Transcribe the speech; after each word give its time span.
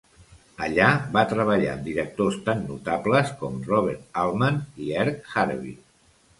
Allà 0.67 0.87
va 1.17 1.21
treballar 1.33 1.69
amb 1.73 1.85
directors 1.89 2.39
tan 2.49 2.65
notables 2.71 3.31
com 3.43 3.63
Robert 3.69 4.21
Altman 4.25 4.61
i 4.89 4.93
Herk 5.05 5.33
Harvey. 5.39 5.79